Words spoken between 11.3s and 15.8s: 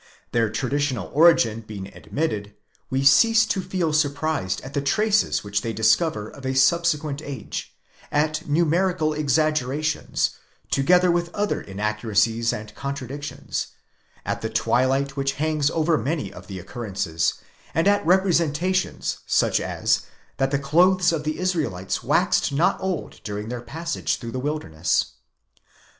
other inaccuracies and contradictions; at the twilight which hangs